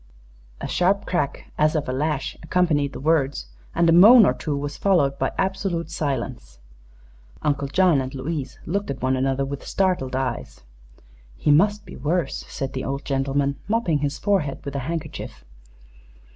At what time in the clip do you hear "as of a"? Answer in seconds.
1.59-1.93